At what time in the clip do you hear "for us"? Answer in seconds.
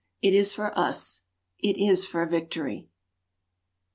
0.51-1.21